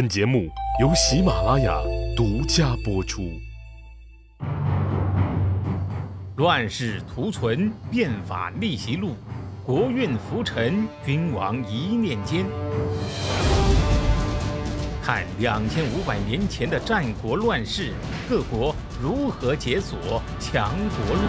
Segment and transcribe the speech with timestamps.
[0.00, 0.48] 本节目
[0.80, 1.78] 由喜马拉雅
[2.16, 3.38] 独家播出。
[6.36, 9.14] 乱世图存，变法逆袭录，
[9.62, 12.46] 国运浮沉，君王一念间。
[15.02, 17.92] 看两千五百年前的战国乱世，
[18.26, 21.22] 各国如何解锁强国路。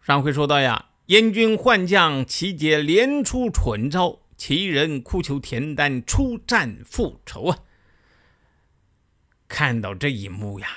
[0.00, 4.20] 上回说到呀，燕军换将齐杰连出蠢招。
[4.36, 7.58] 齐人哭求田丹出战复仇啊！
[9.46, 10.68] 看到这一幕呀，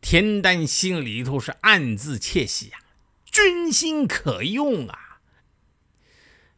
[0.00, 2.78] 田丹心里头是暗自窃喜呀，
[3.26, 5.20] 军心可用啊！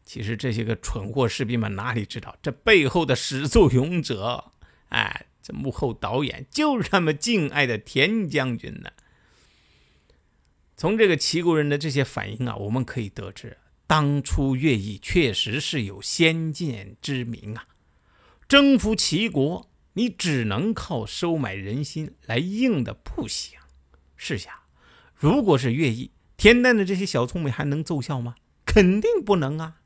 [0.04, 4.52] 其实这些个蠢货士兵们哪里知道，这背后的始作俑者，
[4.90, 8.90] 哎，这幕后导演就是他们敬爱的田将军呢。
[10.76, 13.58] 从这个齐国人的这些反应啊，我们可以得知。
[13.86, 17.68] 当初乐毅确实是有先见之明啊！
[18.48, 23.58] 征服齐国，你只能靠收买人心来硬的不行。
[24.16, 24.52] 试想，
[25.14, 28.34] 如果是乐毅，田丹的这些小聪明还能奏效吗？
[28.64, 29.76] 肯定不能啊！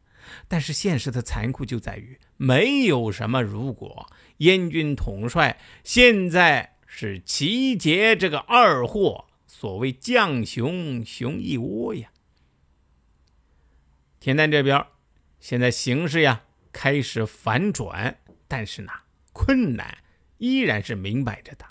[0.49, 4.11] 但是现实的残酷就在于，没有什么如果。
[4.39, 12.11] 燕军统帅现在是齐杰这个二货，所谓将熊熊一窝呀。
[14.21, 14.87] 田丹这边，
[15.41, 18.93] 现在形势呀开始反转，但是呢，
[19.33, 19.97] 困难
[20.37, 21.65] 依然是明摆着的。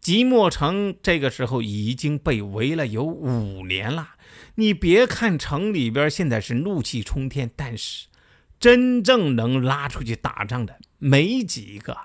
[0.00, 4.16] 即墨城这个时候已经被围了有五年了，
[4.56, 8.08] 你别看城里边现在是怒气冲天，但是
[8.58, 11.96] 真正能拉出去打仗的没几个，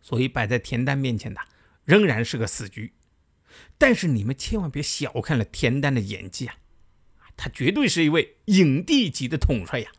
[0.00, 1.40] 所以摆在田丹面前的
[1.84, 2.94] 仍然是个死局。
[3.78, 6.56] 但是你们千万别小看了田丹的演技啊！
[7.36, 9.90] 他绝对是一位影帝级的统帅呀！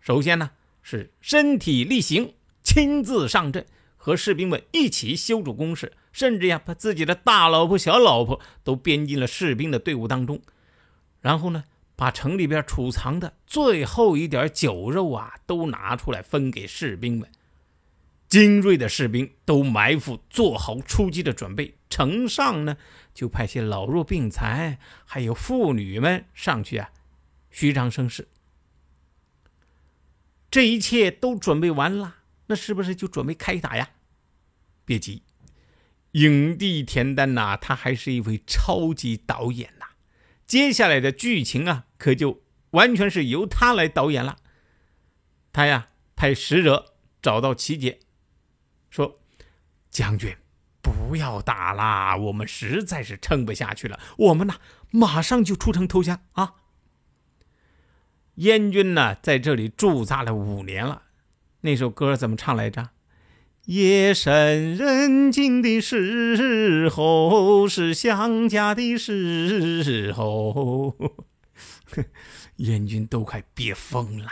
[0.00, 0.50] 首先呢，
[0.82, 10.40] 是身体力行，亲自上阵，和士兵们一起修筑工事，甚至呀，把自己的大老婆、小老婆都编进了士兵的队伍当中。
[11.20, 11.64] 然后呢，
[11.94, 17.28] 把城里边储藏的最后一点酒肉啊，都拿出来分给士兵们。
[18.28, 21.74] 精锐的士兵都埋伏，做好出击的准备。
[21.88, 22.76] 城上呢，
[23.14, 26.90] 就派些老弱病残，还有妇女们上去啊，
[27.50, 28.28] 虚张声势。
[30.50, 33.90] 这一切都准备完了，那是不是就准备开打呀？
[34.84, 35.22] 别急，
[36.12, 39.86] 影帝田丹呐，他还是一位超级导演呐。
[40.46, 44.36] 接下来的剧情啊，可就完全是由他来导演了。
[45.52, 48.00] 他呀，派使者找到齐杰。
[48.90, 49.20] 说
[49.90, 50.36] ：“将军，
[50.80, 54.00] 不要打啦，我们实在是撑不下去了。
[54.16, 54.54] 我们呢，
[54.90, 56.54] 马上就出城投降啊！”
[58.36, 61.02] 燕军呢，在这里驻扎了五年了。
[61.62, 62.90] 那首歌怎么唱来着
[63.66, 70.96] ？“夜深人静的时候，是想家的时候。
[72.56, 74.30] ”燕军都快憋疯了。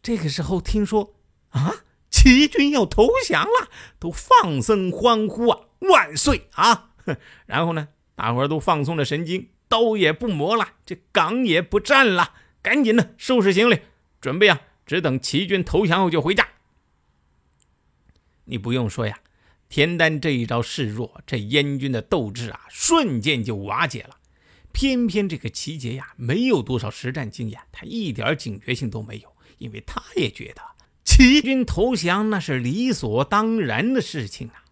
[0.00, 1.14] 这个时候听说
[1.50, 1.72] 啊。
[2.16, 3.68] 齐军要投降了，
[3.98, 5.60] 都放声欢呼啊！
[5.80, 6.92] 万岁啊！
[7.44, 12.32] 然后呢，大伙儿都放松了神经，刀也不磨了，这岗也不站了，
[12.62, 13.80] 赶紧的收拾行李，
[14.18, 16.48] 准备啊，只等齐军投降后就回家。
[18.46, 19.18] 你不用说呀，
[19.68, 24.16] 田丹这一招示弱，这燕军的斗志啊，瞬间就瓦解了。
[24.72, 30.62] 偏偏这个齐杰呀，没有多少实战经验，他一点警觉性都没有，因为他也觉得。
[31.16, 34.64] 齐军投降那是理所当然的事情啊。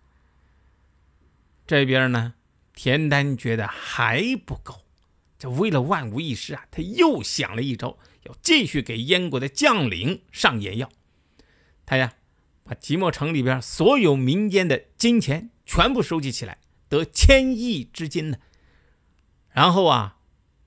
[1.66, 2.34] 这边呢，
[2.74, 4.82] 田丹觉得还不够，
[5.38, 10.90] 这为了万无一失啊，他又想了一招，要继续给燕国的将领上眼药。
[11.86, 12.12] 他呀，
[12.62, 16.58] 把即墨城里边所有民间的金钱全部收集起来，
[16.90, 18.36] 得千亿之金呢。
[19.48, 20.18] 然后啊，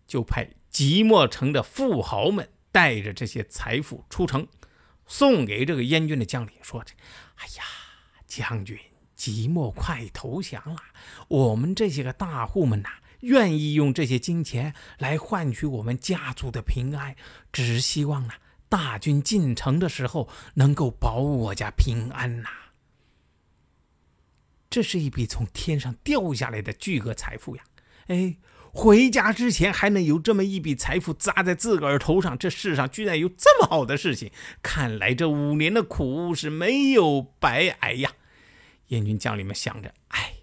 [0.07, 4.47] 就派即墨城的富豪们带着这些财富出城。
[5.07, 6.93] 送给这个燕军的将领说：“这，
[7.35, 7.63] 哎呀，
[8.27, 8.77] 将军，
[9.15, 10.75] 即墨快投降了，
[11.29, 12.89] 我们这些个大户们呐，
[13.21, 17.15] 愿意用这些金钱来换取我们家族的平安，
[17.51, 22.49] 只希望啊，大军进城的时候能够保我家平安呐。
[24.69, 27.63] 这是一笔从天上掉下来的巨额财富呀，
[28.07, 28.37] 哎。”
[28.77, 34.31] 回家之前还能有这么一笔财富砸在自个儿头上，这世上居然有这么好的事情，
[34.61, 38.11] 看来这五年的苦是没有白挨呀！
[38.89, 40.35] 燕军将领们想着，哎，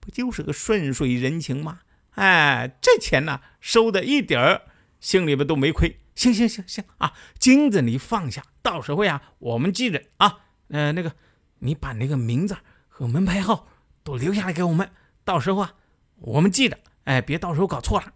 [0.00, 1.80] 不就是个顺水人情吗？
[2.12, 4.62] 哎，这钱呢，收的一点儿
[4.98, 10.38] 心里边都没亏，行行行行啊，金子你放下，到时候呀，我们记着啊。
[10.68, 11.12] 呃，那个，
[11.58, 12.56] 你把那个名字
[12.88, 13.68] 和门牌号
[14.02, 14.90] 都留下来给我们，
[15.22, 15.74] 到时候啊，
[16.16, 18.12] 我们记着，哎，别到时候搞错了。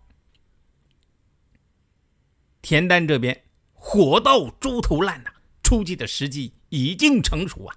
[2.61, 5.31] 田丹这边火到猪头烂呐，
[5.62, 7.76] 出击的时机已经成熟啊。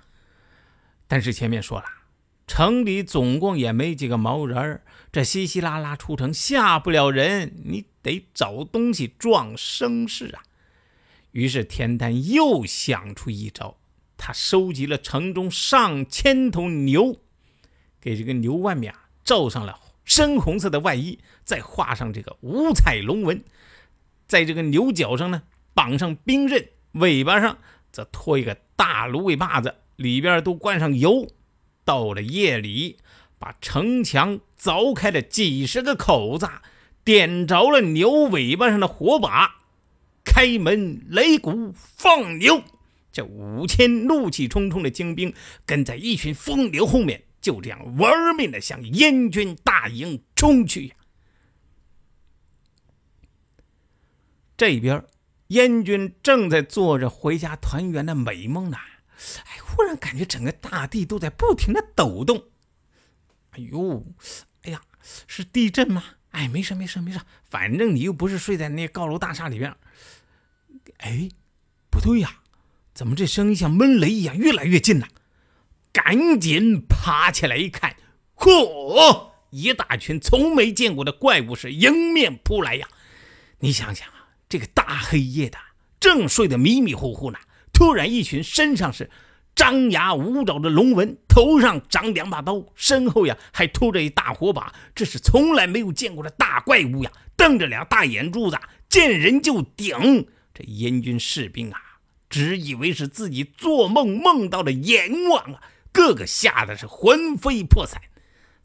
[1.08, 1.86] 但是前面说了，
[2.48, 10.44] 城里总共也没几个毛人儿，这稀稀拉拉出城吓不了人，你得找东西壮声势啊。
[11.31, 13.78] 于是田丹又想出一招。
[14.18, 17.22] 他收集了城中上千头牛，
[18.00, 23.44] 给这个牛外面啊罩上了深红色的外衣，再画上这个五彩龙纹，
[24.25, 25.44] 在这个牛角上呢
[25.74, 27.57] 绑上冰刃，尾巴上
[27.92, 31.27] 则拖一个大芦苇把子，里边都灌上油。
[31.83, 32.98] 到了夜里，
[33.39, 36.48] 把城墙凿开了几十个口子，
[37.03, 39.56] 点着了牛尾巴上的火把，
[40.24, 42.63] 开门擂鼓放牛。
[43.12, 45.33] 这五千怒气冲冲的精兵
[45.65, 50.96] 跟在一群疯牛后面，就这样玩命的向燕军大营冲去呀！
[54.56, 55.04] 这边
[55.48, 58.78] 燕军正在做着回家团圆的美梦呢，
[59.46, 62.46] 哎，忽然感觉整个大地都在不停的抖动。
[63.52, 64.06] 哎呦，
[64.62, 64.82] 哎呀，
[65.28, 66.04] 是地震吗？
[66.30, 69.76] 哎，没事没事没事，反正你又不是睡在那高楼大厦里边。
[70.98, 71.28] 哎，
[71.90, 72.44] 不对呀！
[72.94, 75.08] 怎么这声音像闷雷一样越来越近了？
[75.92, 77.96] 赶紧爬起来一看，
[78.36, 79.32] 嚯！
[79.50, 82.88] 一大群从没见过的怪物是迎面扑来呀！
[83.60, 85.58] 你想想啊，这个大黑夜的，
[86.00, 87.38] 正睡得迷迷糊糊呢，
[87.74, 89.10] 突然一群身上是
[89.54, 97.12] 张牙舞爪的龙纹，头上长两把刀，身后呀还拖着一大火把，这是从来没有见过的大怪物呀！
[97.36, 100.28] 瞪着俩大眼珠子，见人就顶。
[100.54, 101.82] 这燕军士兵啊！
[102.30, 105.62] 只以为是自己做梦梦到了阎王啊，
[105.92, 108.02] 个个吓得是魂飞魄散。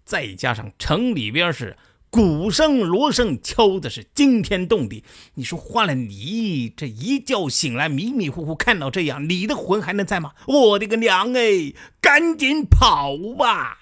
[0.05, 1.77] 再加上城里边是
[2.09, 5.03] 鼓声锣声敲的是惊天动地，
[5.35, 10.33] 你说换了你这一觉醒来迷迷糊糊看到这样，你的魂还能在吗？
[10.47, 13.81] 我的个娘哎，赶紧跑吧！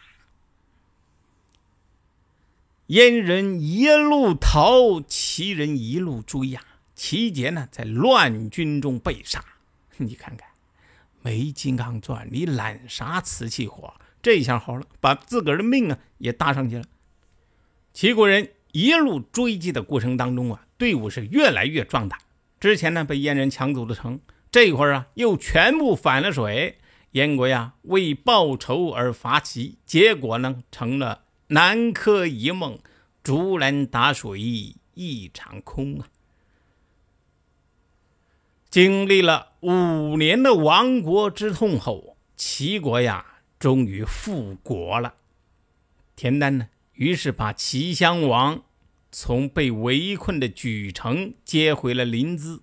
[2.89, 6.63] 燕人一路逃，齐人一路追呀。
[6.95, 9.45] 齐杰呢，在乱军中被杀。
[9.97, 10.49] 你看看，
[11.25, 13.95] 没金刚钻，你揽啥瓷器活？
[14.21, 16.85] 这下好了，把自个儿的命啊也搭上去了。
[17.95, 22.19] 齐国人一路追击的过程当中啊，队伍是越来越壮大。
[22.61, 26.79] 之前呢被燕人抢走的城，这会儿啊又全部反了水。
[27.13, 32.79] 燕国呀为报仇而伐齐，结果呢成了南柯一梦，
[33.23, 34.39] 竹篮打水
[34.93, 36.09] 一场空啊。
[38.75, 43.25] 经历了五年的亡国之痛后，齐国呀
[43.57, 45.15] 终于复国了。
[46.17, 48.65] 田丹呢，于是把齐襄王
[49.13, 52.59] 从被围困的莒城接回了临淄。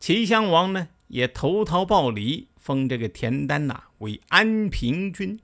[0.00, 5.38] 齐襄王呢也投桃报李，封这个田丹呐为安平君。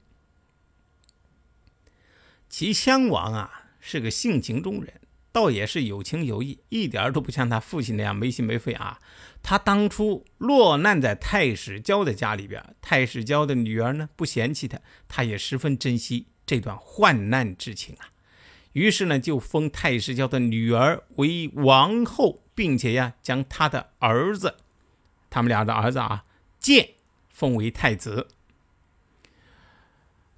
[2.49, 4.95] 齐襄王啊是个性情中人。
[5.33, 8.99] 倒也是有情有义，一点都不像他父亲那样没心没肺啊！
[9.43, 14.79] 他当初落难在太史娇的家里边，太史娇的女儿呢不嫌弃他，
[15.09, 18.11] 他也十分珍惜这段患难之情啊。
[18.73, 24.57] 于是呢，就封太史娇的女儿为王后，并且呀，将他的儿子，
[25.29, 26.25] 他们俩的儿子啊，
[26.59, 26.91] 建
[27.29, 28.29] 封为太子。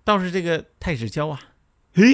[0.04, 1.40] 倒是这个太史娇啊，
[1.94, 2.12] 诶。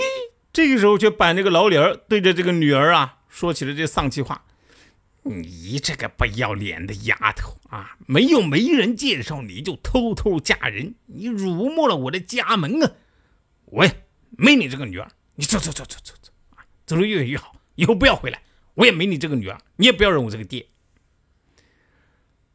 [0.50, 4.44] 这个时候却板着个老脸儿，对着这个女儿啊说起了这丧气话
[5.28, 12.92] ：“你这个不要脸的丫头啊，没有媒人介绍你就偷偷嫁人，你辱没了我的家门啊！
[13.66, 13.86] 我
[14.30, 18.42] 没你这个女儿，你走走走走走走啊，走得越远越好，以后不要回来。
[18.74, 20.66] 我也没你这个女儿，你也不要认我这个爹。”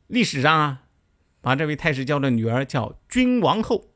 [0.07, 0.83] 历史上啊，
[1.41, 3.89] 把这位太师教的女儿叫君王后。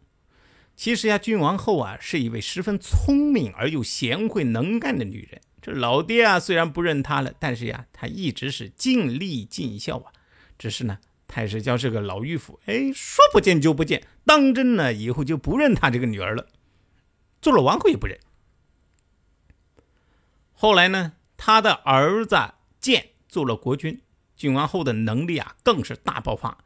[0.75, 5.41] 其实呀，君王后啊是一位十分聪明而又贤惠能干的女人。
[5.67, 10.11] 老爹啊虽然不认她了，但是呀，她一直是尽力尽孝啊。
[10.57, 10.97] 只是呢，
[11.27, 16.47] 太师娇是个老迂腐，哎，说不见就不见，当真呢以后就不认她这个女儿了，
[17.41, 18.17] 做了王后也不认。
[20.53, 22.35] 后来呢，他的儿子
[22.79, 24.01] 建做了国君，
[24.35, 26.57] 君王后的能力啊更是大爆发。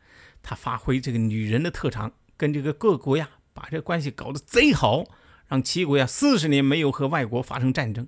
[0.42, 3.30] 他发挥这个女人的特长，跟这个各国呀。
[3.54, 5.04] 把这关系搞得贼好，
[5.50, 8.08] 让齐国呀四十年没有和外国发生战争。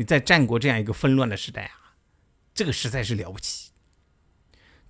[0.00, 1.92] 你在战国这样一个纷乱的时代啊，
[2.54, 3.70] 这个实在是了不起。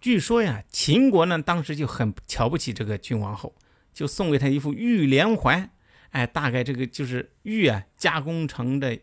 [0.00, 3.56] 据说呀，秦国呢当时就很瞧不起这个君王后，
[3.92, 5.72] 就送给他一副玉连环，
[6.10, 9.00] 哎，大概这个就是玉啊加工成的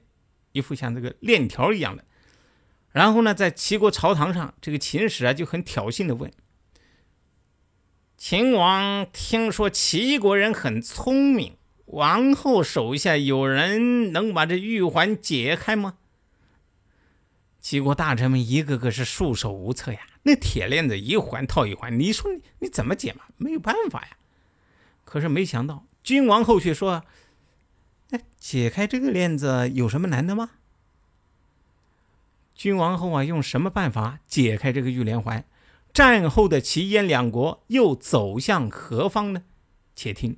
[0.54, 2.06] 一副像这个链条一样的。
[2.94, 6.32] 然后呢，在齐国朝堂上，这个秦使啊就很挑衅的问
[8.16, 15.98] ：“秦王听说齐国人很聪明，王后手下有人能把这玉环解开吗？”
[17.60, 23.24] 齐国大臣们一个个是束手无策呀，那铁链子一环套一环，你说你怎么解嘛？
[23.36, 24.10] 没有办法呀。
[25.04, 27.04] 可是没想到，君王后却说
[28.12, 30.52] ：“哎，解开这个链子有什么难的吗？”
[32.56, 35.44] 君王后啊，用什么办法解开这个玉连环？
[35.94, 39.44] 战后的齐燕两国又走向何方呢？
[39.96, 40.38] 且听